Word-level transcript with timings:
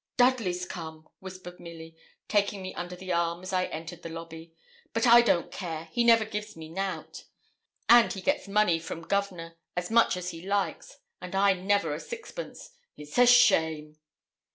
'Dudley's 0.17 0.65
come,' 0.65 1.07
whispered 1.19 1.59
Milly, 1.59 1.95
taking 2.27 2.63
me 2.63 2.73
under 2.73 2.95
the 2.95 3.13
arm 3.13 3.43
as 3.43 3.53
I 3.53 3.65
entered 3.65 4.01
the 4.01 4.09
lobby. 4.09 4.51
'But 4.93 5.05
I 5.05 5.21
don't 5.21 5.51
care: 5.51 5.89
he 5.91 6.03
never 6.03 6.25
gives 6.25 6.55
me 6.57 6.69
nout; 6.69 7.25
and 7.87 8.11
he 8.11 8.19
gets 8.19 8.47
money 8.47 8.79
from 8.79 9.03
Governor, 9.03 9.57
as 9.77 9.91
much 9.91 10.17
as 10.17 10.29
he 10.31 10.41
likes, 10.41 10.97
and 11.21 11.35
I 11.35 11.53
never 11.53 11.93
a 11.93 11.99
sixpence. 11.99 12.71
It's 12.97 13.19
a 13.19 13.27
shame!' 13.27 13.99